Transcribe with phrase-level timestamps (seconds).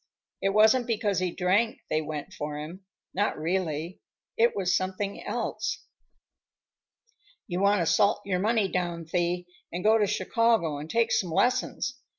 [0.41, 3.99] It wasn't because he drank they went for him; not really.
[4.35, 5.83] It was something else."
[7.45, 11.29] "You want to salt your money down, Thee, and go to Chicago and take some
[11.29, 11.99] lessons.